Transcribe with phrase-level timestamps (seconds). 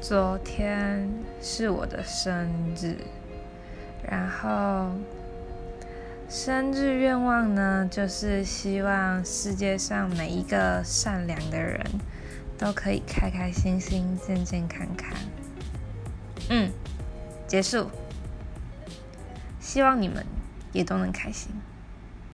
[0.00, 1.08] 昨天
[1.42, 2.96] 是我的生日
[4.08, 4.92] 然后
[6.28, 11.84] 生日愿望呢就是希望世界上每一个善良的人
[12.56, 15.12] 都可以开开心心健健康康。
[16.50, 16.70] 嗯
[17.46, 17.88] 结束。
[19.60, 20.24] 希望你们
[20.72, 21.52] 也都能开心。